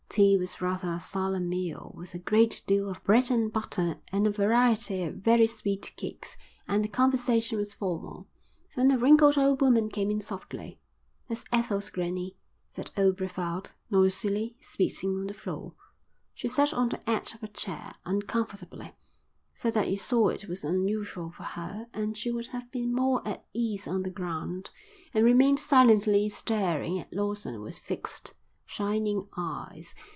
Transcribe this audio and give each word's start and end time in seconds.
Tea 0.13 0.35
was 0.35 0.59
rather 0.59 0.91
a 0.91 0.99
solemn 0.99 1.47
meal, 1.47 1.93
with 1.97 2.13
a 2.13 2.19
great 2.19 2.63
deal 2.67 2.89
of 2.89 3.01
bread 3.05 3.31
and 3.31 3.49
butter 3.53 3.95
and 4.11 4.27
a 4.27 4.29
variety 4.29 5.03
of 5.05 5.15
very 5.15 5.47
sweet 5.47 5.93
cakes, 5.95 6.35
and 6.67 6.83
the 6.83 6.89
conversation 6.89 7.57
was 7.57 7.73
formal. 7.73 8.27
Then 8.75 8.91
a 8.91 8.97
wrinkled 8.97 9.37
old 9.37 9.61
woman 9.61 9.87
came 9.87 10.11
in 10.11 10.19
softly. 10.19 10.81
"That's 11.29 11.45
Ethel's 11.53 11.89
granny," 11.89 12.35
said 12.67 12.91
old 12.97 13.15
Brevald, 13.15 13.71
noisily 13.89 14.57
spitting 14.59 15.11
on 15.17 15.27
the 15.27 15.33
floor. 15.33 15.75
She 16.33 16.49
sat 16.49 16.73
on 16.73 16.89
the 16.89 17.09
edge 17.09 17.33
of 17.33 17.41
a 17.41 17.47
chair, 17.47 17.93
uncomfortably, 18.03 18.91
so 19.53 19.71
that 19.71 19.89
you 19.89 19.95
saw 19.95 20.27
it 20.27 20.45
was 20.49 20.65
unusual 20.65 21.31
for 21.31 21.43
her 21.43 21.87
and 21.93 22.17
she 22.17 22.31
would 22.31 22.47
have 22.47 22.69
been 22.69 22.93
more 22.93 23.25
at 23.25 23.45
ease 23.53 23.87
on 23.87 24.03
the 24.03 24.09
ground, 24.09 24.71
and 25.13 25.23
remained 25.23 25.61
silently 25.61 26.27
staring 26.27 26.99
at 26.99 27.13
Lawson 27.13 27.61
with 27.61 27.77
fixed, 27.77 28.33
shining 28.63 29.27
eyes. 29.35 29.93